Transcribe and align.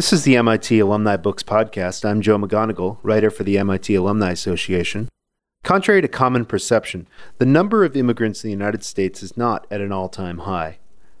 This 0.00 0.14
is 0.14 0.24
the 0.24 0.36
MIT 0.36 0.78
Alumni 0.78 1.18
Books 1.18 1.42
Podcast. 1.42 2.08
I'm 2.08 2.22
Joe 2.22 2.38
McGonagle, 2.38 2.96
writer 3.02 3.30
for 3.30 3.44
the 3.44 3.58
MIT 3.58 3.94
Alumni 3.94 4.30
Association. 4.30 5.10
Contrary 5.62 6.00
to 6.00 6.08
common 6.08 6.46
perception, 6.46 7.06
the 7.36 7.44
number 7.44 7.84
of 7.84 7.94
immigrants 7.94 8.42
in 8.42 8.48
the 8.48 8.52
United 8.52 8.82
States 8.82 9.22
is 9.22 9.36
not 9.36 9.66
at 9.70 9.82
an 9.82 9.92
all 9.92 10.08
time 10.08 10.38
high. 10.38 10.78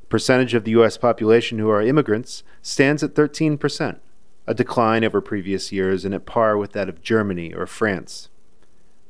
Percentage 0.08 0.54
of 0.54 0.64
the 0.64 0.70
U.S. 0.70 0.96
population 0.96 1.58
who 1.58 1.68
are 1.68 1.82
immigrants 1.82 2.42
stands 2.62 3.02
at 3.02 3.12
13%, 3.12 3.98
a 4.46 4.54
decline 4.54 5.04
over 5.04 5.20
previous 5.20 5.70
years 5.70 6.06
and 6.06 6.14
at 6.14 6.24
par 6.24 6.56
with 6.56 6.72
that 6.72 6.88
of 6.88 7.02
Germany 7.02 7.52
or 7.52 7.66
France. 7.66 8.30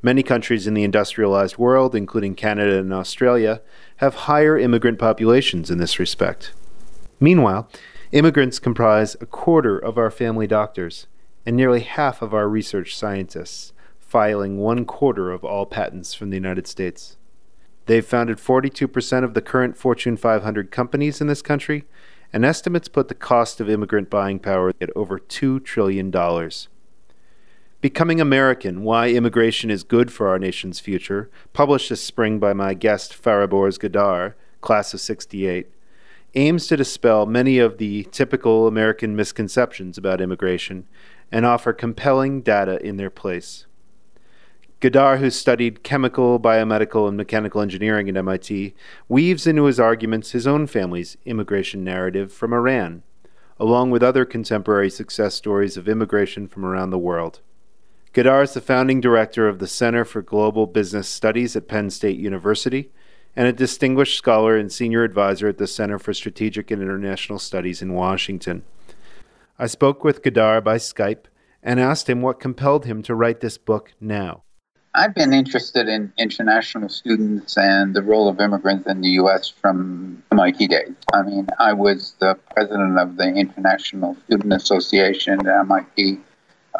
Many 0.02 0.25
countries 0.25 0.66
in 0.66 0.75
the 0.75 0.82
industrialized 0.82 1.59
world, 1.59 1.95
including 1.95 2.34
Canada 2.34 2.80
and 2.80 2.93
Australia, 2.93 3.62
have 3.98 4.27
higher 4.27 4.59
immigrant 4.59 4.98
populations 4.98 5.71
in 5.71 5.79
this 5.79 6.00
respect. 6.00 6.55
Meanwhile, 7.21 7.71
immigrants 8.13 8.59
comprise 8.59 9.17
a 9.21 9.27
quarter 9.27 9.79
of 9.79 9.97
our 9.97 10.11
family 10.11 10.47
doctors 10.47 11.07
and 11.47 11.57
nearly 11.57 11.80
half 11.80 12.23
of 12.23 12.34
our 12.34 12.48
research 12.48 12.97
scientists, 12.97 13.73
filing 13.98 14.59
one 14.59 14.84
quarter 14.84 15.30
of 15.30 15.45
all 15.45 15.65
patents 15.65 16.12
from 16.12 16.31
the 16.31 16.37
United 16.37 16.67
States. 16.67 17.17
They've 17.87 18.05
founded 18.05 18.39
42% 18.39 19.25
of 19.25 19.34
the 19.34 19.41
current 19.41 19.77
Fortune 19.77 20.17
500 20.17 20.70
companies 20.70 21.20
in 21.20 21.29
this 21.29 21.43
country, 21.43 21.84
and 22.33 22.45
estimates 22.45 22.89
put 22.89 23.09
the 23.09 23.15
cost 23.15 23.61
of 23.61 23.70
immigrant 23.70 24.11
buying 24.11 24.39
power 24.39 24.73
at 24.81 24.91
over 24.95 25.19
$2 25.19 25.65
trillion. 25.65 26.12
Becoming 27.81 28.20
American 28.20 28.83
Why 28.83 29.09
Immigration 29.09 29.70
is 29.70 29.83
Good 29.83 30.12
for 30.12 30.29
Our 30.29 30.39
Nation's 30.39 30.81
Future, 30.81 31.31
published 31.53 31.89
this 31.89 32.03
spring 32.03 32.39
by 32.39 32.53
my 32.53 32.75
guest 32.75 33.12
Fariborz 33.20 33.79
Ghadar, 33.79 34.34
class 34.61 34.92
of 34.92 35.01
68, 35.01 35.69
aims 36.34 36.66
to 36.66 36.77
dispel 36.77 37.27
many 37.27 37.59
of 37.59 37.79
the 37.79 38.05
typical 38.12 38.66
American 38.66 39.16
misconceptions 39.16 39.98
about 39.98 40.20
immigration 40.20 40.87
and 41.33 41.45
offer 41.45 41.73
compelling 41.73 42.43
data 42.43 42.84
in 42.84 42.97
their 42.97 43.11
place. 43.11 43.67
Ghadar, 44.81 45.19
who 45.19 45.28
studied 45.28 45.83
chemical, 45.83 46.41
biomedical, 46.41 47.06
and 47.06 47.17
mechanical 47.17 47.61
engineering 47.61 48.08
at 48.08 48.17
MIT, 48.17 48.75
weaves 49.08 49.47
into 49.47 49.64
his 49.64 49.78
arguments 49.78 50.31
his 50.31 50.47
own 50.47 50.67
family's 50.67 51.19
immigration 51.27 51.84
narrative 51.84 52.33
from 52.33 52.55
Iran, 52.55 53.03
along 53.58 53.91
with 53.91 54.03
other 54.03 54.25
contemporary 54.25 54.89
success 54.89 55.34
stories 55.34 55.77
of 55.77 55.86
immigration 55.86 56.48
from 56.48 56.64
around 56.64 56.91
the 56.91 56.98
world. 56.98 57.41
Ghadar 58.14 58.42
is 58.42 58.55
the 58.55 58.62
founding 58.62 59.03
director 59.03 59.47
of 59.47 59.58
the 59.58 59.67
Center 59.67 60.05
for 60.05 60.23
Global 60.23 60.67
Business 60.67 61.08
Studies 61.08 61.55
at 61.55 61.69
Penn 61.69 61.91
State 61.91 62.19
University 62.19 62.91
and 63.36 63.47
a 63.47 63.53
distinguished 63.53 64.17
scholar 64.17 64.56
and 64.56 64.73
senior 64.73 65.05
advisor 65.05 65.48
at 65.48 65.59
the 65.59 65.67
Center 65.67 65.98
for 65.98 66.12
Strategic 66.12 66.70
and 66.70 66.83
International 66.83 67.39
Studies 67.39 67.83
in 67.83 67.95
Washington. 67.95 68.62
I 69.59 69.67
spoke 69.67 70.05
with 70.05 70.23
Ghadar 70.23 70.62
by 70.62 70.77
Skype 70.77 71.25
and 71.62 71.78
asked 71.78 72.08
him 72.08 72.23
what 72.23 72.41
compelled 72.41 72.86
him 72.86 73.03
to 73.03 73.14
write 73.14 73.41
this 73.41 73.58
book 73.58 73.92
now. 74.01 74.42
I've 74.92 75.14
been 75.14 75.33
interested 75.33 75.86
in 75.86 76.12
international 76.19 76.89
students 76.89 77.56
and 77.56 77.95
the 77.95 78.03
role 78.03 78.28
of 78.28 78.41
immigrants 78.41 78.89
in 78.89 79.03
the 79.03 79.11
U.S. 79.11 79.48
from 79.48 80.23
MIT 80.33 80.67
days. 80.67 80.95
I 81.12 81.23
mean, 81.23 81.47
I 81.61 81.73
was 81.75 82.17
the 82.19 82.34
president 82.55 82.98
of 82.98 83.17
the 83.17 83.28
International 83.28 84.17
Student 84.27 84.53
Association 84.53 85.47
at 85.47 85.61
MIT 85.61 86.19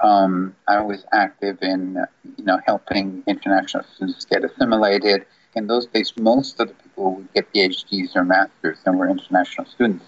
um, 0.03 0.55
I 0.67 0.81
was 0.81 1.05
active 1.13 1.59
in, 1.63 1.99
you 2.37 2.45
know, 2.45 2.59
helping 2.65 3.23
international 3.27 3.85
students 3.95 4.25
get 4.25 4.45
assimilated. 4.45 5.27
In 5.57 5.67
those 5.67 5.87
days, 5.87 6.13
most 6.17 6.61
of 6.61 6.69
the 6.69 6.75
people 6.75 7.17
would 7.17 7.33
get 7.35 7.53
PhDs 7.53 8.15
or 8.15 8.25
masters 8.25 8.79
and 8.87 8.99
were 8.99 9.09
international 9.09 9.67
students, 9.67 10.05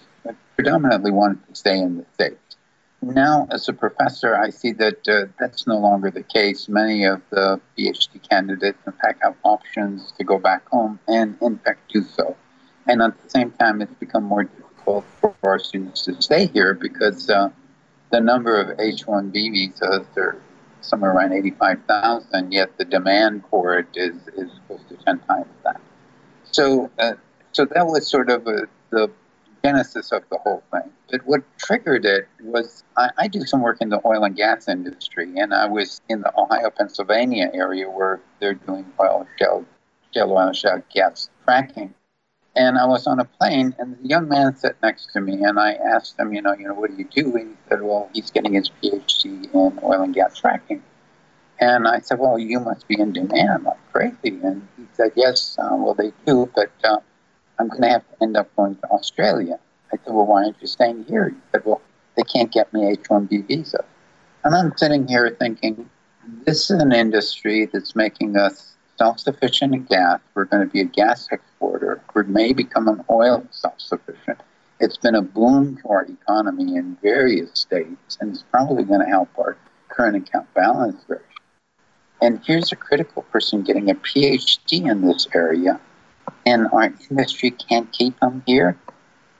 predominantly 0.55 1.11
wanted 1.11 1.45
to 1.47 1.55
stay 1.55 1.77
in 1.77 1.97
the 1.97 2.05
States. 2.13 2.55
Now, 3.01 3.47
as 3.51 3.67
a 3.67 3.73
professor, 3.73 4.37
I 4.37 4.49
see 4.49 4.71
that 4.73 5.05
uh, 5.09 5.25
that's 5.37 5.67
no 5.67 5.77
longer 5.77 6.09
the 6.09 6.23
case. 6.23 6.69
Many 6.69 7.03
of 7.03 7.21
the 7.31 7.59
PhD 7.77 8.27
candidates, 8.29 8.77
in 8.87 8.93
fact, 8.93 9.23
have 9.23 9.35
options 9.43 10.13
to 10.17 10.23
go 10.23 10.39
back 10.39 10.65
home 10.69 10.99
and, 11.09 11.37
in 11.41 11.57
fact, 11.57 11.91
do 11.91 12.03
so. 12.03 12.37
And 12.87 13.01
at 13.01 13.21
the 13.21 13.29
same 13.29 13.51
time, 13.51 13.81
it's 13.81 13.93
become 13.95 14.23
more 14.23 14.43
difficult 14.43 15.03
for 15.19 15.35
our 15.43 15.59
students 15.59 16.03
to 16.03 16.21
stay 16.21 16.47
here 16.47 16.73
because 16.73 17.29
uh, 17.29 17.49
the 18.11 18.21
number 18.21 18.57
of 18.61 18.79
H-1B 18.79 19.33
visas 19.51 20.07
are 20.15 20.37
somewhere 20.83 21.11
around 21.11 21.33
85,000, 21.33 22.51
yet 22.51 22.77
the 22.77 22.85
demand 22.85 23.43
for 23.49 23.77
it 23.77 23.87
is, 23.95 24.15
is 24.35 24.51
close 24.67 24.81
to 24.89 24.95
10 24.97 25.19
times 25.19 25.47
that. 25.63 25.81
So, 26.43 26.91
uh, 26.99 27.13
so 27.51 27.65
that 27.65 27.85
was 27.85 28.07
sort 28.07 28.29
of 28.29 28.47
a, 28.47 28.67
the 28.89 29.09
genesis 29.63 30.11
of 30.11 30.23
the 30.29 30.37
whole 30.37 30.63
thing. 30.71 30.91
But 31.09 31.25
what 31.25 31.43
triggered 31.57 32.05
it 32.05 32.27
was 32.41 32.83
I, 32.97 33.09
I, 33.17 33.27
do 33.27 33.41
some 33.41 33.61
work 33.61 33.77
in 33.81 33.89
the 33.89 34.01
oil 34.05 34.23
and 34.23 34.35
gas 34.35 34.67
industry, 34.67 35.31
and 35.37 35.53
I 35.53 35.67
was 35.67 36.01
in 36.09 36.21
the 36.21 36.33
Ohio, 36.37 36.69
Pennsylvania 36.69 37.49
area 37.53 37.89
where 37.89 38.19
they're 38.39 38.55
doing 38.55 38.85
oil, 38.99 39.27
shale, 39.39 39.65
shale 40.13 40.31
oil, 40.31 40.51
shale 40.53 40.81
gas 40.93 41.29
fracking. 41.47 41.91
And 42.55 42.77
I 42.77 42.85
was 42.85 43.07
on 43.07 43.19
a 43.19 43.25
plane, 43.25 43.75
and 43.79 43.97
the 43.97 44.07
young 44.07 44.27
man 44.29 44.55
sat 44.55 44.79
next 44.83 45.11
to 45.13 45.21
me, 45.21 45.43
and 45.43 45.59
I 45.59 45.73
asked 45.73 46.19
him, 46.19 46.33
you 46.33 46.41
know, 46.41 46.53
you 46.53 46.67
know, 46.67 46.75
what 46.75 46.91
do 46.91 46.97
you 46.97 47.05
do? 47.05 47.35
And 47.35 47.49
he 47.49 47.55
said, 47.67 47.81
well, 47.81 48.09
he's 48.13 48.29
getting 48.29 48.53
his 48.53 48.69
PhD 48.69 49.51
in 49.51 49.79
oil 49.81 50.01
and 50.03 50.13
gas 50.13 50.39
fracking. 50.39 50.81
And 51.59 51.87
I 51.87 51.99
said, 51.99 52.19
well, 52.19 52.37
you 52.37 52.59
must 52.59 52.87
be 52.87 52.99
in 52.99 53.13
demand 53.13 53.63
like 53.63 53.77
crazy. 53.91 54.39
And 54.43 54.67
he 54.77 54.85
said, 54.93 55.13
yes, 55.15 55.57
uh, 55.59 55.69
well, 55.71 55.95
they 55.95 56.11
do, 56.27 56.49
but 56.55 56.71
uh, 56.83 56.97
I'm 57.57 57.69
going 57.69 57.81
to 57.81 57.89
have 57.89 58.07
to 58.09 58.23
end 58.23 58.37
up 58.37 58.55
going 58.55 58.75
to 58.75 58.87
Australia. 58.89 59.59
I 59.91 59.97
said, 59.97 60.13
well, 60.13 60.25
why 60.25 60.43
aren't 60.43 60.61
you 60.61 60.67
staying 60.67 61.05
here? 61.05 61.29
He 61.29 61.35
said, 61.51 61.65
well, 61.65 61.81
they 62.15 62.23
can't 62.23 62.51
get 62.51 62.71
me 62.73 62.87
H-1B 62.89 63.47
visa. 63.47 63.83
And 64.43 64.53
I'm 64.53 64.73
sitting 64.77 65.07
here 65.07 65.35
thinking, 65.39 65.89
this 66.45 66.69
is 66.69 66.81
an 66.81 66.91
industry 66.91 67.65
that's 67.65 67.95
making 67.95 68.37
us 68.37 68.72
self-sufficient 69.03 69.73
in 69.73 69.83
gas. 69.83 70.21
We're 70.33 70.45
going 70.45 70.65
to 70.65 70.71
be 70.71 70.79
a 70.79 70.85
gas 70.85 71.27
exporter. 71.29 72.01
We 72.15 72.23
may 72.23 72.53
become 72.53 72.87
an 72.87 73.03
oil 73.09 73.45
self-sufficient. 73.51 74.39
It's 74.79 74.95
been 74.95 75.15
a 75.15 75.21
boom 75.21 75.77
to 75.81 75.89
our 75.89 76.03
economy 76.03 76.77
in 76.77 76.97
various 77.01 77.51
states, 77.53 78.17
and 78.21 78.33
it's 78.33 78.45
probably 78.49 78.85
going 78.85 79.01
to 79.01 79.05
help 79.05 79.27
our 79.37 79.57
current 79.89 80.15
account 80.15 80.53
balance 80.53 81.03
ratio. 81.09 81.25
And 82.21 82.39
here's 82.45 82.71
a 82.71 82.77
critical 82.77 83.23
person 83.23 83.63
getting 83.63 83.91
a 83.91 83.95
PhD 83.95 84.89
in 84.89 85.01
this 85.01 85.27
area, 85.35 85.81
and 86.45 86.67
our 86.71 86.93
industry 87.09 87.51
can't 87.51 87.91
keep 87.91 88.17
them 88.21 88.41
here. 88.45 88.79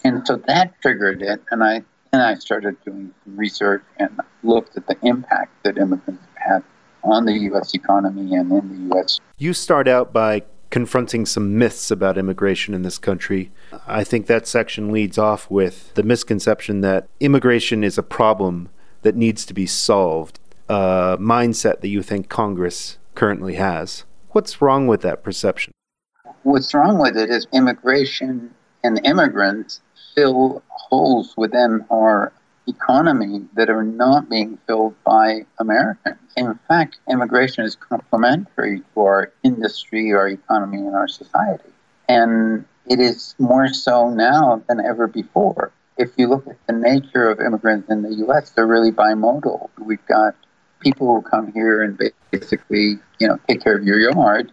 And 0.03 0.27
so 0.27 0.35
that 0.45 0.73
triggered 0.81 1.21
it, 1.21 1.41
and 1.51 1.63
I 1.63 1.85
then 2.11 2.19
I 2.19 2.35
started 2.35 2.75
doing 2.83 3.13
some 3.23 3.37
research 3.37 3.83
and 3.97 4.19
looked 4.43 4.75
at 4.75 4.87
the 4.87 4.97
impact 5.03 5.51
that 5.63 5.77
immigrants 5.77 6.21
have 6.35 6.63
on 7.03 7.25
the 7.25 7.33
U.S. 7.33 7.73
economy 7.73 8.35
and 8.35 8.51
in 8.51 8.89
the 8.89 8.95
U.S. 8.95 9.19
You 9.37 9.53
start 9.53 9.87
out 9.87 10.13
by 10.13 10.43
confronting 10.69 11.25
some 11.25 11.57
myths 11.57 11.91
about 11.91 12.17
immigration 12.17 12.73
in 12.73 12.81
this 12.81 12.97
country. 12.97 13.51
I 13.85 14.03
think 14.03 14.25
that 14.25 14.47
section 14.47 14.91
leads 14.91 15.17
off 15.19 15.49
with 15.51 15.93
the 15.93 16.03
misconception 16.03 16.81
that 16.81 17.07
immigration 17.19 17.83
is 17.83 17.97
a 17.97 18.03
problem 18.03 18.69
that 19.03 19.15
needs 19.15 19.45
to 19.45 19.53
be 19.53 19.67
solved, 19.67 20.39
a 20.67 21.17
mindset 21.19 21.81
that 21.81 21.89
you 21.89 22.01
think 22.01 22.27
Congress 22.27 22.97
currently 23.13 23.55
has. 23.55 24.03
What's 24.31 24.61
wrong 24.61 24.87
with 24.87 25.01
that 25.01 25.23
perception? 25.23 25.73
What's 26.41 26.73
wrong 26.73 26.97
with 26.97 27.17
it 27.17 27.29
is 27.29 27.45
immigration 27.53 28.53
and 28.83 28.99
immigrants 29.05 29.81
fill 30.15 30.63
holes 30.69 31.35
within 31.37 31.85
our 31.91 32.33
economy 32.67 33.45
that 33.55 33.69
are 33.69 33.83
not 33.83 34.29
being 34.29 34.57
filled 34.67 34.95
by 35.03 35.45
Americans. 35.59 36.17
In 36.37 36.57
fact, 36.67 36.99
immigration 37.09 37.65
is 37.65 37.75
complementary 37.75 38.81
to 38.93 39.01
our 39.01 39.31
industry, 39.43 40.13
our 40.13 40.27
economy, 40.27 40.77
and 40.77 40.95
our 40.95 41.07
society. 41.07 41.69
And 42.07 42.65
it 42.85 42.99
is 42.99 43.35
more 43.39 43.67
so 43.69 44.09
now 44.09 44.63
than 44.67 44.79
ever 44.79 45.07
before. 45.07 45.71
If 45.97 46.11
you 46.17 46.27
look 46.27 46.47
at 46.47 46.57
the 46.67 46.73
nature 46.73 47.29
of 47.29 47.39
immigrants 47.39 47.89
in 47.89 48.01
the 48.01 48.13
U.S., 48.15 48.49
they're 48.51 48.67
really 48.67 48.91
bimodal. 48.91 49.69
We've 49.79 50.05
got 50.07 50.35
people 50.79 51.15
who 51.15 51.21
come 51.21 51.51
here 51.53 51.81
and 51.81 51.99
basically, 52.31 52.99
you 53.19 53.27
know, 53.27 53.39
take 53.47 53.63
care 53.63 53.77
of 53.77 53.83
your 53.83 53.99
yard 53.99 54.51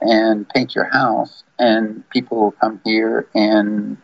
and 0.00 0.48
paint 0.50 0.74
your 0.74 0.84
house, 0.84 1.42
and 1.58 2.08
people 2.10 2.38
who 2.38 2.50
come 2.60 2.80
here 2.84 3.26
and 3.34 3.96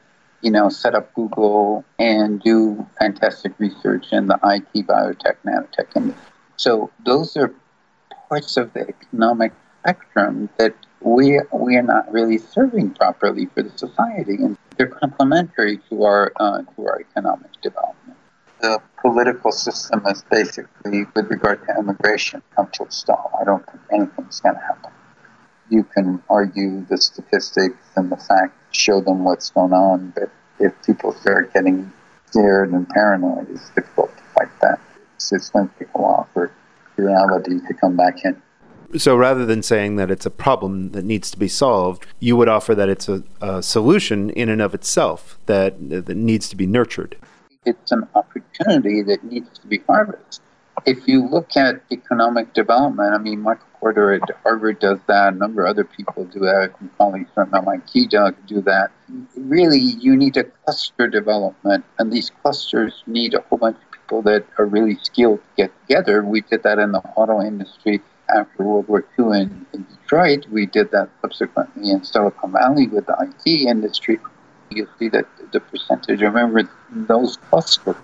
you 0.44 0.50
know, 0.50 0.68
set 0.68 0.94
up 0.94 1.12
Google 1.14 1.84
and 1.98 2.40
do 2.42 2.86
fantastic 2.98 3.52
research 3.58 4.12
in 4.12 4.26
the 4.26 4.38
IT, 4.44 4.86
biotech, 4.86 5.36
nanotech 5.46 5.96
industry. 5.96 6.22
So 6.56 6.90
those 7.04 7.34
are 7.38 7.52
parts 8.28 8.58
of 8.58 8.72
the 8.74 8.86
economic 8.86 9.52
spectrum 9.80 10.50
that 10.58 10.74
we 11.00 11.40
we 11.52 11.76
are 11.76 11.82
not 11.82 12.12
really 12.12 12.38
serving 12.38 12.90
properly 12.90 13.46
for 13.46 13.62
the 13.62 13.76
society, 13.76 14.36
and 14.36 14.58
they're 14.76 14.86
complementary 14.86 15.78
to 15.88 16.04
our 16.04 16.32
uh, 16.36 16.62
to 16.62 16.86
our 16.86 17.00
economic 17.00 17.50
development. 17.62 18.18
The 18.60 18.80
political 19.00 19.52
system 19.52 20.02
is 20.06 20.22
basically, 20.30 21.04
with 21.14 21.30
regard 21.30 21.66
to 21.66 21.74
immigration, 21.78 22.42
come 22.54 22.68
to 22.74 22.84
a 22.84 22.90
stall. 22.90 23.30
I 23.40 23.44
don't 23.44 23.64
think 23.66 23.82
anything's 23.92 24.40
going 24.40 24.54
to 24.54 24.60
happen. 24.60 24.90
You 25.70 25.84
can 25.84 26.22
argue 26.28 26.84
the 26.86 26.98
statistics 26.98 27.84
and 27.96 28.10
the 28.10 28.16
facts, 28.16 28.63
show 28.76 29.00
them 29.00 29.24
what's 29.24 29.50
going 29.50 29.72
on, 29.72 30.12
but 30.14 30.30
if 30.58 30.72
people 30.84 31.12
start 31.12 31.52
getting 31.52 31.92
scared 32.26 32.72
and 32.72 32.88
paranoid, 32.88 33.48
it's 33.50 33.70
difficult 33.70 34.16
to 34.16 34.22
fight 34.34 34.48
that. 34.62 34.80
So 35.18 35.36
it's 35.36 35.50
going 35.50 35.68
to 35.68 35.74
take 35.78 35.88
a 35.94 36.00
while 36.00 36.28
for 36.32 36.50
reality 36.96 37.60
to 37.66 37.74
come 37.74 37.96
back 37.96 38.24
in. 38.24 38.40
So 38.96 39.16
rather 39.16 39.44
than 39.44 39.62
saying 39.62 39.96
that 39.96 40.10
it's 40.10 40.26
a 40.26 40.30
problem 40.30 40.90
that 40.92 41.04
needs 41.04 41.30
to 41.32 41.38
be 41.38 41.48
solved, 41.48 42.06
you 42.20 42.36
would 42.36 42.48
offer 42.48 42.74
that 42.74 42.88
it's 42.88 43.08
a, 43.08 43.24
a 43.40 43.62
solution 43.62 44.30
in 44.30 44.48
and 44.48 44.62
of 44.62 44.74
itself 44.74 45.38
that, 45.46 45.88
that 45.90 46.16
needs 46.16 46.48
to 46.50 46.56
be 46.56 46.66
nurtured. 46.66 47.16
It's 47.64 47.90
an 47.92 48.06
opportunity 48.14 49.02
that 49.02 49.24
needs 49.24 49.58
to 49.58 49.66
be 49.66 49.78
harvested. 49.88 50.44
If 50.86 51.08
you 51.08 51.26
look 51.26 51.56
at 51.56 51.82
economic 51.90 52.52
development, 52.52 53.14
I 53.14 53.18
mean, 53.18 53.40
Michael 53.40 53.66
Porter 53.84 54.14
at 54.14 54.22
Harvard 54.42 54.78
does 54.78 54.98
that, 55.08 55.34
a 55.34 55.36
number 55.36 55.66
of 55.66 55.68
other 55.68 55.84
people 55.84 56.24
do 56.24 56.38
that, 56.38 56.72
colleagues 56.96 57.28
from 57.34 57.54
MIT 57.54 58.06
do 58.06 58.62
that. 58.62 58.90
Really, 59.36 59.78
you 59.78 60.16
need 60.16 60.38
a 60.38 60.44
cluster 60.44 61.06
development, 61.06 61.84
and 61.98 62.10
these 62.10 62.30
clusters 62.30 63.02
need 63.06 63.34
a 63.34 63.40
whole 63.42 63.58
bunch 63.58 63.76
of 63.76 63.90
people 63.92 64.22
that 64.22 64.46
are 64.56 64.64
really 64.64 64.96
skilled 65.02 65.40
to 65.40 65.64
get 65.64 65.80
together. 65.82 66.24
We 66.24 66.40
did 66.40 66.62
that 66.62 66.78
in 66.78 66.92
the 66.92 67.00
auto 67.14 67.42
industry 67.42 68.00
after 68.34 68.64
World 68.64 68.88
War 68.88 69.04
II 69.18 69.38
in, 69.38 69.66
in 69.74 69.86
Detroit. 70.00 70.46
We 70.50 70.64
did 70.64 70.90
that 70.92 71.10
subsequently 71.20 71.90
in 71.90 72.04
Silicon 72.04 72.52
Valley 72.52 72.86
with 72.86 73.04
the 73.04 73.16
IT 73.20 73.68
industry. 73.68 74.18
You'll 74.70 74.88
see 74.98 75.10
that 75.10 75.26
the 75.52 75.60
percentage 75.60 76.22
in 76.22 76.72
those 77.06 77.36
clusters 77.36 77.96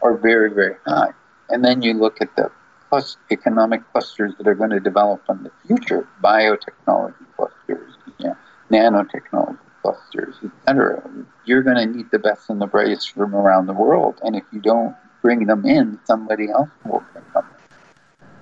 are 0.00 0.16
very, 0.16 0.50
very 0.50 0.76
high. 0.86 1.10
And 1.50 1.62
then 1.62 1.82
you 1.82 1.92
look 1.92 2.22
at 2.22 2.34
the 2.36 2.50
plus 2.96 3.18
economic 3.30 3.82
clusters 3.92 4.32
that 4.38 4.48
are 4.48 4.54
going 4.54 4.70
to 4.70 4.80
develop 4.80 5.20
in 5.28 5.42
the 5.42 5.50
future, 5.66 6.08
biotechnology 6.24 7.12
clusters, 7.36 7.92
you 8.18 8.28
know, 8.28 8.36
nanotechnology 8.72 9.58
clusters, 9.82 10.36
etc. 10.42 11.02
You're 11.44 11.62
going 11.62 11.76
to 11.76 11.84
need 11.84 12.10
the 12.10 12.18
best 12.18 12.48
and 12.48 12.58
the 12.58 12.66
brightest 12.66 13.10
from 13.10 13.34
around 13.34 13.66
the 13.66 13.74
world. 13.74 14.18
And 14.22 14.34
if 14.34 14.44
you 14.50 14.62
don't 14.62 14.96
bring 15.20 15.44
them 15.44 15.66
in, 15.66 16.00
somebody 16.04 16.48
else 16.48 16.70
will 16.86 17.04
bring 17.12 17.24
them. 17.34 17.44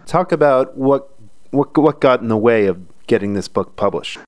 Talk 0.06 0.30
about 0.30 0.76
what 0.76 1.10
what 1.50 1.76
what 1.76 2.00
got 2.00 2.20
in 2.20 2.28
the 2.28 2.36
way 2.36 2.66
of 2.66 2.78
getting 3.08 3.34
this 3.34 3.48
book 3.48 3.74
published. 3.74 4.20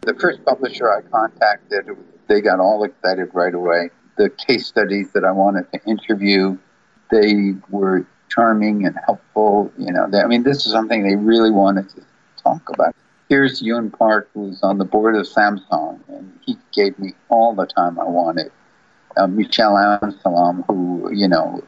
The 0.00 0.14
first 0.14 0.44
publisher 0.44 0.90
I 0.90 1.02
contacted, 1.02 1.86
they 2.26 2.40
got 2.40 2.58
all 2.58 2.82
excited 2.82 3.28
right 3.32 3.54
away. 3.54 3.90
The 4.16 4.28
case 4.28 4.66
studies 4.66 5.12
that 5.12 5.22
I 5.22 5.30
wanted 5.30 5.72
to 5.72 5.80
interview, 5.86 6.58
they 7.12 7.54
were 7.70 8.08
charming 8.28 8.86
and 8.86 8.96
helpful. 9.06 9.72
You 9.78 9.92
know, 9.92 10.08
they, 10.10 10.20
I 10.20 10.26
mean, 10.26 10.42
this 10.42 10.66
is 10.66 10.72
something 10.72 11.02
they 11.02 11.16
really 11.16 11.50
wanted 11.50 11.88
to 11.90 12.02
talk 12.42 12.68
about. 12.70 12.94
Here's 13.28 13.62
Yoon 13.62 13.96
Park, 13.96 14.30
who's 14.32 14.62
on 14.62 14.78
the 14.78 14.84
board 14.84 15.14
of 15.16 15.26
Samsung, 15.26 16.00
and 16.08 16.38
he 16.44 16.56
gave 16.72 16.98
me 16.98 17.14
all 17.28 17.54
the 17.54 17.66
time 17.66 17.98
I 17.98 18.04
wanted. 18.04 18.50
Uh, 19.16 19.26
Michel 19.26 19.74
Amsalam, 19.74 20.64
who 20.66 21.10
you 21.12 21.28
know 21.28 21.62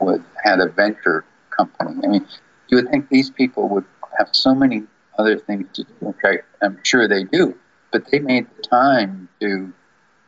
was 0.00 0.20
had 0.42 0.58
a 0.60 0.68
venture 0.68 1.24
company. 1.56 2.00
I 2.04 2.08
mean, 2.08 2.26
you 2.68 2.76
would 2.76 2.88
think 2.90 3.08
these 3.08 3.30
people 3.30 3.68
would 3.68 3.84
have 4.18 4.30
so 4.32 4.54
many 4.54 4.84
other 5.18 5.38
things 5.38 5.66
to 5.74 5.84
do, 5.84 5.92
which 6.00 6.16
I, 6.24 6.38
I'm 6.64 6.78
sure 6.82 7.06
they 7.06 7.24
do, 7.24 7.54
but 7.92 8.10
they 8.10 8.18
made 8.18 8.46
the 8.56 8.62
time 8.62 9.28
to, 9.40 9.72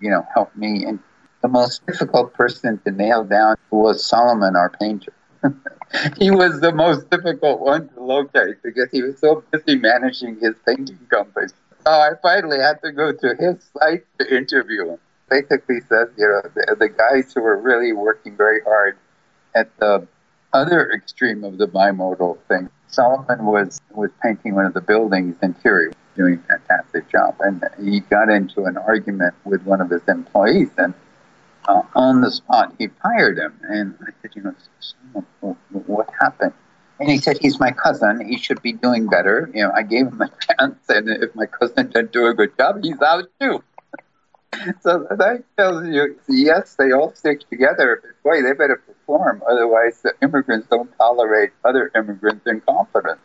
you 0.01 0.11
know, 0.11 0.27
help 0.35 0.55
me. 0.57 0.85
And 0.85 0.99
the 1.43 1.49
most 1.49 1.87
difficult 1.87 2.35
person 2.35 2.81
to 2.85 2.91
nail 2.91 3.25
down 3.25 3.57
was 3.71 4.05
Solomon, 4.05 4.57
our 4.57 4.71
painter. 4.71 5.13
he 6.19 6.31
was 6.31 6.61
the 6.61 6.73
most 6.73 7.09
difficult 7.11 7.61
one 7.61 7.89
to 7.91 8.03
locate 8.03 8.63
because 8.63 8.91
he 8.91 9.03
was 9.03 9.19
so 9.19 9.45
busy 9.51 9.77
managing 9.77 10.39
his 10.41 10.55
painting 10.67 10.99
company. 11.11 11.49
So 11.85 11.91
I 11.91 12.11
finally 12.23 12.59
had 12.59 12.81
to 12.83 12.93
go 12.93 13.13
to 13.13 13.35
his 13.39 13.57
site 13.79 14.05
to 14.19 14.37
interview 14.37 14.91
him. 14.91 14.99
Basically 15.29 15.81
says, 15.89 16.09
you 16.17 16.27
know, 16.29 16.43
the, 16.55 16.77
the 16.79 16.89
guys 16.89 17.33
who 17.33 17.43
were 17.43 17.61
really 17.61 17.93
working 17.93 18.37
very 18.37 18.61
hard 18.63 18.97
at 19.55 19.75
the 19.79 20.07
other 20.53 20.91
extreme 20.93 21.45
of 21.45 21.59
the 21.59 21.67
bimodal 21.67 22.39
thing. 22.49 22.69
Solomon 22.87 23.45
was, 23.45 23.81
was 23.91 24.11
painting 24.23 24.55
one 24.55 24.67
of 24.67 24.75
the 24.75 24.81
buildings 24.81 25.37
interior, 25.43 25.93
doing 26.17 26.35
a 26.35 26.59
fantastic 26.59 27.09
job. 27.11 27.37
And 27.41 27.65
he 27.83 28.01
got 28.01 28.29
into 28.29 28.65
an 28.65 28.77
argument 28.77 29.35
with 29.45 29.63
one 29.63 29.81
of 29.81 29.91
his 29.91 30.03
employees, 30.07 30.71
and 30.79 30.95
uh, 31.67 31.83
on 31.95 32.21
the 32.21 32.31
spot, 32.31 32.75
he 32.79 32.89
fired 33.03 33.39
him. 33.39 33.59
And 33.63 33.95
I 34.03 34.11
said, 34.23 34.31
you 34.35 34.43
know, 34.43 35.57
what 35.87 36.09
happened? 36.21 36.53
And 37.01 37.11
he 37.11 37.19
said, 37.19 37.39
he's 37.41 37.59
my 37.59 37.73
cousin. 37.73 38.27
He 38.27 38.39
should 38.39 38.63
be 38.63 38.73
doing 38.73 39.09
better. 39.09 39.51
You 39.53 39.65
know, 39.65 39.73
I 39.75 39.83
gave 39.83 40.07
him 40.07 40.21
a 40.21 40.29
chance, 40.59 40.79
and 40.89 41.09
if 41.09 41.35
my 41.35 41.47
cousin 41.47 41.89
didn't 41.89 42.13
do 42.13 42.27
a 42.27 42.35
good 42.35 42.57
job, 42.57 42.83
he's 42.83 43.01
out 43.01 43.25
too. 43.41 43.63
so 44.81 45.07
that 45.11 45.43
tells 45.57 45.87
you, 45.87 46.19
yes, 46.29 46.77
they 46.77 46.93
all 46.93 47.13
stick 47.15 47.49
together. 47.51 48.15
Boy, 48.23 48.43
they 48.43 48.53
better 48.53 48.83
perform. 48.87 49.43
Otherwise, 49.49 50.01
the 50.03 50.13
immigrants 50.23 50.69
don't 50.71 50.91
tolerate 50.97 51.51
other 51.65 51.91
immigrants' 51.95 52.47
incompetence. 52.47 53.21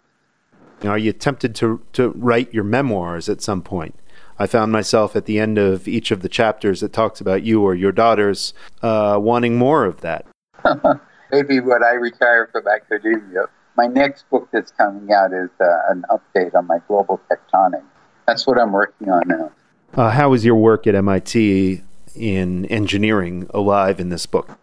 Are 0.84 0.98
you 0.98 1.12
tempted 1.12 1.56
to, 1.56 1.82
to 1.94 2.10
write 2.12 2.54
your 2.54 2.64
memoirs 2.64 3.28
at 3.28 3.42
some 3.42 3.62
point? 3.62 3.96
I 4.40 4.48
found 4.48 4.72
myself 4.72 5.18
at 5.18 5.26
the 5.26 5.38
end 5.38 5.58
of 5.58 5.86
each 5.86 6.12
of 6.12 6.22
the 6.22 6.30
chapters 6.30 6.80
that 6.80 6.94
talks 6.94 7.20
about 7.20 7.44
you 7.44 7.62
or 7.62 7.76
your 7.76 7.92
daughters 7.92 8.54
uh, 8.82 9.20
wanting 9.22 9.58
more 9.58 9.84
of 9.84 10.00
that. 10.00 10.26
Maybe 11.32 11.60
when 11.60 11.84
I 11.84 11.92
retire 11.92 12.48
from 12.52 12.64
academia. 12.68 13.48
My 13.76 13.88
next 13.88 14.30
book 14.30 14.48
that's 14.52 14.72
coming 14.72 15.12
out 15.12 15.34
is 15.34 15.50
uh, 15.60 15.66
an 15.90 16.06
update 16.10 16.56
on 16.56 16.68
my 16.68 16.80
global 16.88 17.20
tectonics. 17.30 17.84
That's 18.28 18.48
what 18.48 18.58
I'm 18.58 18.72
working 18.72 19.10
on 19.10 19.24
now. 19.28 19.52
Uh, 19.94 20.10
how 20.10 20.34
is 20.34 20.46
your 20.46 20.56
work 20.56 20.88
at 20.88 20.96
MIT 20.96 21.82
in 22.16 22.66
engineering 22.66 23.48
alive 23.54 24.00
in 24.00 24.10
this 24.10 24.26
book? 24.26 24.58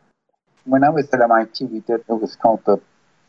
When 0.65 0.85
I 0.85 0.89
was 0.89 1.09
at 1.11 1.21
MIT, 1.21 1.67
we 1.67 1.81
did 1.81 2.03
what 2.07 2.21
was 2.21 2.35
called 2.37 2.65
the 2.65 2.81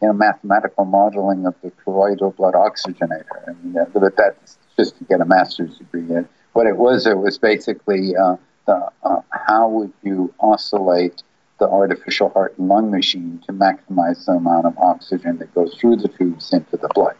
you 0.01 0.07
know, 0.07 0.13
mathematical 0.13 0.85
modeling 0.85 1.45
of 1.45 1.55
the 1.61 1.71
toroidal 1.85 2.35
blood 2.35 2.53
oxygenator. 2.53 3.47
I 3.47 3.53
mean, 3.63 3.75
but 3.93 4.15
that's 4.15 4.57
just 4.77 4.97
to 4.97 5.03
get 5.05 5.21
a 5.21 5.25
master's 5.25 5.77
degree 5.77 6.15
in. 6.15 6.27
What 6.53 6.67
it 6.67 6.77
was, 6.77 7.05
it 7.05 7.17
was 7.17 7.37
basically 7.37 8.15
uh, 8.15 8.37
the, 8.65 8.91
uh, 9.03 9.21
how 9.31 9.67
would 9.69 9.93
you 10.03 10.33
oscillate 10.39 11.23
the 11.59 11.67
artificial 11.67 12.29
heart 12.29 12.57
and 12.57 12.67
lung 12.67 12.91
machine 12.91 13.41
to 13.47 13.53
maximize 13.53 14.25
the 14.25 14.33
amount 14.33 14.65
of 14.65 14.77
oxygen 14.77 15.37
that 15.39 15.53
goes 15.55 15.75
through 15.75 15.95
the 15.97 16.07
tubes 16.07 16.53
into 16.53 16.77
the 16.77 16.87
blood. 16.89 17.15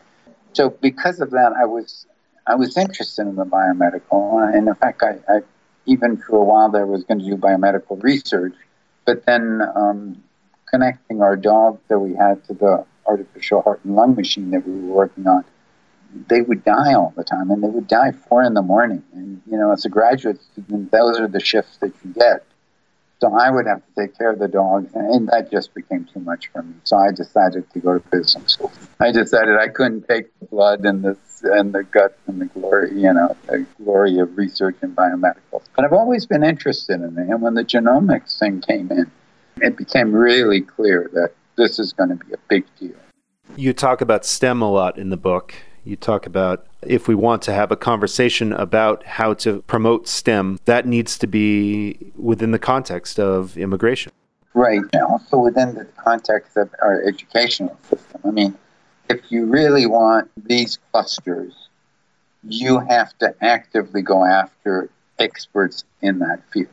So 0.53 0.69
because 0.69 1.19
of 1.19 1.31
that, 1.31 1.53
I 1.53 1.65
was 1.65 2.05
I 2.45 2.55
was 2.55 2.77
interested 2.77 3.27
in 3.27 3.35
the 3.35 3.45
biomedical, 3.45 4.55
and 4.55 4.67
in 4.67 4.75
fact, 4.75 5.03
I, 5.03 5.17
I 5.27 5.41
even 5.85 6.17
for 6.17 6.37
a 6.37 6.43
while 6.43 6.69
there 6.69 6.85
was 6.85 7.03
going 7.03 7.19
to 7.19 7.25
do 7.25 7.35
biomedical 7.35 8.01
research, 8.01 8.55
but 9.05 9.25
then 9.25 9.61
um, 9.75 10.23
connecting 10.69 11.21
our 11.21 11.35
dog 11.35 11.79
that 11.87 11.99
we 11.99 12.13
had 12.15 12.43
to 12.45 12.53
the 12.53 12.85
artificial 13.05 13.61
heart 13.61 13.81
and 13.83 13.95
lung 13.95 14.15
machine 14.15 14.51
that 14.51 14.67
we 14.67 14.73
were 14.81 14.93
working 14.93 15.27
on, 15.27 15.43
they 16.27 16.41
would 16.41 16.63
die 16.63 16.93
all 16.93 17.13
the 17.15 17.23
time, 17.23 17.51
and 17.51 17.63
they 17.63 17.69
would 17.69 17.87
die 17.87 18.11
four 18.11 18.43
in 18.43 18.53
the 18.53 18.61
morning. 18.61 19.03
And 19.13 19.41
you 19.49 19.57
know, 19.57 19.71
as 19.71 19.85
a 19.85 19.89
graduate 19.89 20.41
student, 20.41 20.91
those 20.91 21.19
are 21.19 21.27
the 21.27 21.39
shifts 21.39 21.77
that 21.77 21.93
you 22.03 22.13
get. 22.13 22.43
So 23.19 23.33
I 23.33 23.49
would 23.49 23.65
have 23.65 23.79
to 23.79 24.01
take 24.01 24.15
care 24.15 24.31
of 24.31 24.37
the 24.37 24.47
dogs, 24.47 24.91
and 24.93 25.27
that 25.29 25.49
just 25.49 25.73
became 25.73 26.07
too 26.13 26.19
much 26.19 26.49
for 26.49 26.61
me. 26.61 26.75
So 26.83 26.97
I 26.97 27.11
decided 27.11 27.71
to 27.73 27.79
go 27.79 27.97
to 27.97 28.09
business 28.09 28.53
school. 28.53 28.71
I 28.99 29.11
decided 29.11 29.57
I 29.57 29.69
couldn't 29.69 30.07
take 30.07 30.27
the 30.39 30.45
blood 30.45 30.85
and 30.85 31.03
the 31.03 31.17
and 31.43 31.73
the 31.73 31.83
guts 31.83 32.17
and 32.27 32.41
the 32.41 32.45
glory, 32.45 32.91
you 32.93 33.13
know, 33.13 33.35
the 33.47 33.65
glory 33.83 34.19
of 34.19 34.37
research 34.37 34.75
in 34.81 34.95
biomedicals. 34.95 35.63
But 35.75 35.85
I've 35.85 35.93
always 35.93 36.25
been 36.25 36.43
interested 36.43 37.01
in 37.01 37.17
it, 37.17 37.27
and 37.29 37.41
when 37.41 37.55
the 37.55 37.63
genomics 37.63 38.37
thing 38.37 38.61
came 38.61 38.91
in, 38.91 39.09
it 39.61 39.77
became 39.77 40.11
really 40.11 40.61
clear 40.61 41.09
that 41.13 41.31
this 41.55 41.79
is 41.79 41.93
going 41.93 42.09
to 42.09 42.15
be 42.15 42.33
a 42.33 42.37
big 42.47 42.65
deal. 42.79 42.95
You 43.55 43.73
talk 43.73 44.01
about 44.01 44.25
STEM 44.25 44.61
a 44.61 44.69
lot 44.69 44.99
in 44.99 45.09
the 45.09 45.17
book. 45.17 45.55
You 45.87 45.95
talk 45.95 46.25
about 46.25 46.65
if 46.81 47.07
we 47.07 47.15
want 47.15 47.41
to 47.43 47.53
have 47.53 47.71
a 47.71 47.77
conversation 47.77 48.51
about 48.51 49.05
how 49.05 49.33
to 49.35 49.61
promote 49.61 50.05
STEM, 50.09 50.59
that 50.65 50.85
needs 50.85 51.17
to 51.19 51.27
be 51.27 52.11
within 52.17 52.51
the 52.51 52.59
context 52.59 53.17
of 53.17 53.57
immigration. 53.57 54.11
Right. 54.53 54.81
Also 55.09 55.37
within 55.37 55.75
the 55.75 55.85
context 55.95 56.57
of 56.57 56.69
our 56.81 57.01
educational 57.03 57.77
system. 57.83 58.19
I 58.25 58.31
mean, 58.31 58.57
if 59.09 59.31
you 59.31 59.45
really 59.45 59.85
want 59.85 60.29
these 60.35 60.77
clusters, 60.91 61.53
you 62.43 62.79
have 62.79 63.17
to 63.19 63.33
actively 63.39 64.01
go 64.01 64.25
after 64.25 64.89
experts 65.19 65.85
in 66.01 66.19
that 66.19 66.41
field. 66.51 66.67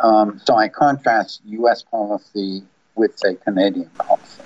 Um, 0.00 0.40
so 0.44 0.56
I 0.56 0.66
contrast 0.68 1.40
U.S. 1.46 1.84
policy 1.84 2.64
with, 2.96 3.16
say, 3.16 3.36
Canadian 3.36 3.90
policy. 3.90 4.42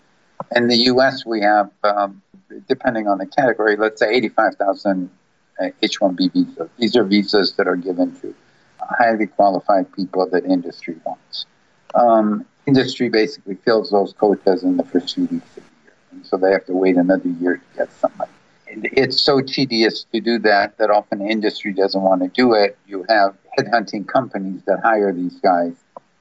In 0.54 0.68
the 0.68 0.76
U.S., 0.92 1.24
we 1.24 1.40
have 1.40 1.70
um, 1.84 2.20
depending 2.68 3.08
on 3.08 3.18
the 3.18 3.26
category, 3.26 3.76
let's 3.76 4.00
say 4.00 4.12
85,000 4.14 5.10
uh, 5.60 5.68
H-1B 5.82 6.32
visas. 6.32 6.70
These 6.78 6.96
are 6.96 7.04
visas 7.04 7.54
that 7.54 7.66
are 7.66 7.76
given 7.76 8.14
to 8.20 8.34
highly 8.80 9.26
qualified 9.26 9.92
people 9.92 10.28
that 10.30 10.44
industry 10.44 10.96
wants. 11.04 11.46
Um, 11.94 12.46
industry 12.66 13.08
basically 13.08 13.56
fills 13.56 13.90
those 13.90 14.12
quotas 14.12 14.62
in 14.62 14.76
the 14.76 14.84
first 14.84 15.14
few 15.14 15.24
weeks 15.24 15.56
of 15.56 15.64
the 15.64 15.84
year, 15.84 15.94
and 16.12 16.26
so 16.26 16.36
they 16.36 16.52
have 16.52 16.66
to 16.66 16.74
wait 16.74 16.96
another 16.96 17.28
year 17.28 17.56
to 17.56 17.78
get 17.78 17.92
somebody. 17.92 18.30
It's 18.70 19.20
so 19.20 19.40
tedious 19.40 20.04
to 20.12 20.20
do 20.20 20.38
that 20.40 20.76
that 20.76 20.90
often 20.90 21.22
industry 21.22 21.72
doesn't 21.72 22.00
want 22.00 22.22
to 22.22 22.28
do 22.28 22.52
it. 22.52 22.76
You 22.86 23.04
have 23.08 23.34
headhunting 23.58 24.06
companies 24.06 24.60
that 24.66 24.80
hire 24.84 25.12
these 25.12 25.40
guys 25.40 25.72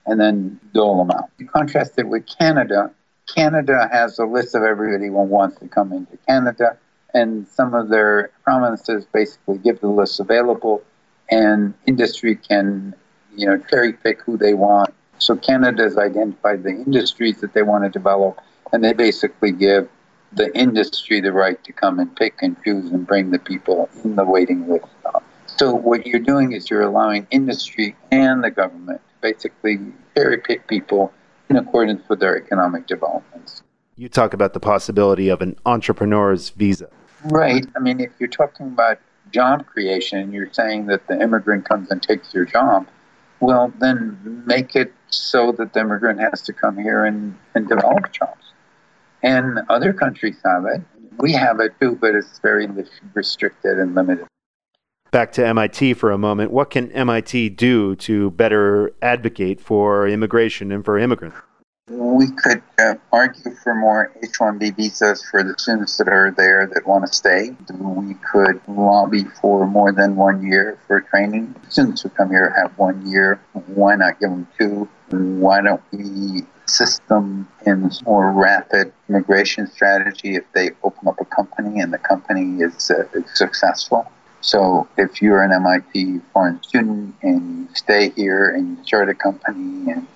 and 0.05 0.19
then 0.19 0.59
dole 0.73 0.97
them 0.97 1.11
out. 1.11 1.29
You 1.37 1.45
contrast 1.45 1.93
it 1.97 2.07
with 2.07 2.25
Canada, 2.25 2.91
Canada 3.27 3.87
has 3.91 4.17
a 4.19 4.25
list 4.25 4.55
of 4.55 4.63
everybody 4.63 5.07
who 5.07 5.13
wants 5.13 5.59
to 5.59 5.67
come 5.67 5.93
into 5.93 6.17
Canada, 6.27 6.77
and 7.13 7.47
some 7.47 7.73
of 7.73 7.89
their 7.89 8.31
provinces 8.43 9.05
basically 9.13 9.57
give 9.57 9.79
the 9.81 9.87
list 9.87 10.19
available, 10.19 10.81
and 11.29 11.73
industry 11.85 12.35
can, 12.35 12.95
you 13.35 13.45
know, 13.45 13.57
cherry 13.69 13.93
pick 13.93 14.21
who 14.21 14.37
they 14.37 14.53
want. 14.53 14.93
So 15.19 15.35
Canada 15.35 15.83
has 15.83 15.97
identified 15.97 16.63
the 16.63 16.69
industries 16.69 17.41
that 17.41 17.53
they 17.53 17.63
want 17.63 17.83
to 17.83 17.89
develop, 17.89 18.39
and 18.71 18.83
they 18.83 18.93
basically 18.93 19.51
give 19.51 19.89
the 20.33 20.55
industry 20.57 21.21
the 21.21 21.31
right 21.31 21.61
to 21.63 21.71
come 21.73 21.99
and 21.99 22.13
pick 22.15 22.41
and 22.41 22.55
choose 22.63 22.91
and 22.91 23.05
bring 23.07 23.31
the 23.31 23.39
people 23.39 23.89
in 24.03 24.15
the 24.15 24.25
waiting 24.25 24.67
list. 24.67 24.85
So 25.45 25.73
what 25.73 26.05
you're 26.05 26.19
doing 26.19 26.51
is 26.51 26.69
you're 26.69 26.81
allowing 26.81 27.27
industry 27.31 27.95
and 28.11 28.43
the 28.43 28.51
government 28.51 29.01
to 29.07 29.15
basically 29.21 29.79
cherry 30.15 30.37
pick 30.37 30.67
people 30.67 31.13
in 31.49 31.57
accordance 31.57 32.07
with 32.09 32.19
their 32.19 32.37
economic 32.37 32.87
developments. 32.87 33.63
You 33.95 34.09
talk 34.09 34.33
about 34.33 34.53
the 34.53 34.59
possibility 34.59 35.29
of 35.29 35.41
an 35.41 35.55
entrepreneur's 35.65 36.49
visa. 36.49 36.89
Right. 37.25 37.65
I 37.75 37.79
mean, 37.79 37.99
if 37.99 38.11
you're 38.19 38.29
talking 38.29 38.67
about 38.67 38.99
job 39.31 39.65
creation, 39.65 40.31
you're 40.31 40.51
saying 40.53 40.87
that 40.87 41.07
the 41.07 41.19
immigrant 41.19 41.67
comes 41.67 41.89
and 41.89 42.01
takes 42.01 42.33
your 42.33 42.45
job. 42.45 42.87
Well, 43.39 43.73
then 43.79 44.43
make 44.45 44.75
it 44.75 44.93
so 45.09 45.51
that 45.53 45.73
the 45.73 45.79
immigrant 45.79 46.19
has 46.19 46.41
to 46.43 46.53
come 46.53 46.77
here 46.77 47.05
and, 47.05 47.37
and 47.55 47.67
develop 47.67 48.11
jobs. 48.11 48.53
And 49.23 49.59
other 49.69 49.93
countries 49.93 50.37
have 50.45 50.65
it. 50.65 50.81
We 51.17 51.33
have 51.33 51.59
it 51.59 51.73
too, 51.79 51.97
but 51.99 52.13
it's 52.13 52.39
very 52.39 52.67
restricted 53.13 53.79
and 53.79 53.95
limited. 53.95 54.27
Back 55.11 55.31
to 55.33 55.45
MIT 55.45 55.93
for 55.93 56.11
a 56.11 56.17
moment. 56.17 56.51
What 56.51 56.69
can 56.69 56.91
MIT 56.91 57.49
do 57.49 57.95
to 57.95 58.31
better 58.31 58.91
advocate 59.01 59.61
for 59.61 60.07
immigration 60.07 60.71
and 60.71 60.83
for 60.83 60.97
immigrants? 60.97 61.37
We 61.89 62.27
could 62.31 62.61
uh, 62.77 62.95
argue 63.13 63.55
for 63.63 63.73
more 63.73 64.11
H 64.21 64.39
1B 64.39 64.75
visas 64.75 65.23
for 65.23 65.41
the 65.43 65.55
students 65.57 65.95
that 65.97 66.09
are 66.09 66.31
there 66.31 66.67
that 66.67 66.85
want 66.85 67.07
to 67.07 67.13
stay. 67.13 67.55
We 67.71 68.15
could 68.15 68.59
lobby 68.67 69.23
for 69.41 69.65
more 69.65 69.93
than 69.93 70.17
one 70.17 70.45
year 70.45 70.77
for 70.87 70.99
training. 70.99 71.55
Students 71.69 72.01
who 72.01 72.09
come 72.09 72.29
here 72.29 72.53
have 72.57 72.77
one 72.77 73.07
year. 73.07 73.39
Why 73.67 73.95
not 73.95 74.19
give 74.19 74.31
them 74.31 74.47
two? 74.59 74.89
Why 75.09 75.61
don't 75.61 75.81
we 75.93 76.43
assist 76.65 77.07
them 77.07 77.47
in 77.65 77.89
more 78.03 78.33
rapid 78.33 78.91
immigration 79.07 79.67
strategy 79.67 80.35
if 80.35 80.43
they 80.51 80.71
open 80.83 81.07
up 81.07 81.21
a 81.21 81.25
company 81.25 81.79
and 81.79 81.93
the 81.93 81.97
company 81.97 82.61
is 82.61 82.91
uh, 82.91 83.05
successful? 83.33 84.11
So 84.41 84.87
if 84.97 85.21
you're 85.21 85.41
an 85.43 85.51
MIT 85.51 86.19
foreign 86.33 86.61
student 86.63 87.15
and 87.21 87.67
you 87.69 87.75
stay 87.75 88.09
here 88.09 88.49
and 88.49 88.77
you 88.77 88.83
start 88.83 89.09
a 89.09 89.13
company 89.13 89.91
and 89.91 90.07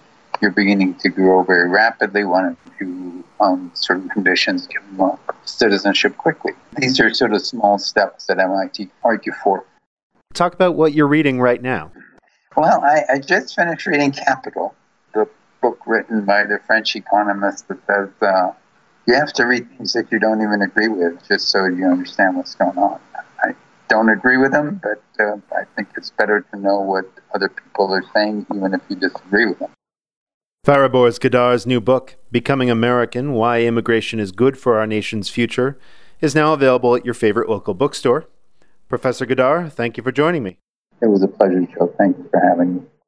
you're 0.41 0.51
beginning 0.51 0.95
to 0.95 1.09
grow 1.09 1.43
very 1.43 1.69
rapidly, 1.69 2.23
why 2.23 2.41
don't 2.43 2.59
you, 2.79 3.23
on 3.39 3.71
certain 3.73 4.09
conditions, 4.09 4.67
give 4.67 4.81
them 4.97 5.17
citizenship 5.43 6.17
quickly? 6.17 6.53
These 6.77 6.99
are 6.99 7.13
sort 7.13 7.33
of 7.33 7.41
small 7.41 7.77
steps 7.77 8.27
that 8.27 8.39
MIT 8.39 8.89
argue 9.03 9.33
for. 9.43 9.65
Talk 10.33 10.53
about 10.53 10.75
what 10.75 10.93
you're 10.93 11.07
reading 11.07 11.39
right 11.39 11.61
now. 11.61 11.91
Well, 12.55 12.81
I, 12.83 13.03
I 13.13 13.19
just 13.19 13.55
finished 13.55 13.85
reading 13.85 14.11
Capital, 14.11 14.75
the 15.13 15.27
book 15.61 15.79
written 15.85 16.25
by 16.25 16.43
the 16.45 16.59
French 16.65 16.95
economist 16.95 17.67
that 17.67 17.77
says 17.87 18.09
uh, 18.21 18.51
you 19.07 19.13
have 19.13 19.33
to 19.33 19.45
read 19.45 19.69
things 19.77 19.93
that 19.93 20.11
you 20.11 20.19
don't 20.19 20.41
even 20.41 20.61
agree 20.61 20.87
with 20.87 21.25
just 21.27 21.49
so 21.49 21.65
you 21.65 21.85
understand 21.85 22.37
what's 22.37 22.55
going 22.55 22.77
on. 22.77 22.99
Don't 23.91 24.07
agree 24.07 24.37
with 24.37 24.53
them, 24.53 24.79
but 24.81 25.03
uh, 25.21 25.35
I 25.53 25.65
think 25.75 25.89
it's 25.97 26.11
better 26.11 26.45
to 26.53 26.57
know 26.57 26.79
what 26.79 27.11
other 27.35 27.49
people 27.49 27.93
are 27.93 28.05
saying, 28.13 28.45
even 28.55 28.73
if 28.73 28.79
you 28.87 28.95
disagree 28.95 29.45
with 29.45 29.59
them. 29.59 29.69
Fariborz 30.65 31.19
Ghadar's 31.19 31.67
new 31.67 31.81
book, 31.81 32.15
Becoming 32.31 32.69
American 32.69 33.33
Why 33.33 33.63
Immigration 33.63 34.21
is 34.21 34.31
Good 34.31 34.57
for 34.57 34.79
Our 34.79 34.87
Nation's 34.87 35.27
Future, 35.27 35.77
is 36.21 36.33
now 36.33 36.53
available 36.53 36.95
at 36.95 37.03
your 37.03 37.13
favorite 37.13 37.49
local 37.49 37.73
bookstore. 37.73 38.29
Professor 38.87 39.25
Ghadar, 39.25 39.69
thank 39.69 39.97
you 39.97 40.03
for 40.03 40.13
joining 40.13 40.43
me. 40.43 40.57
It 41.01 41.07
was 41.07 41.21
a 41.21 41.27
pleasure, 41.27 41.67
Joe. 41.77 41.93
Thank 41.97 42.17
you 42.17 42.29
for 42.31 42.39
having 42.39 42.75
me. 42.75 42.81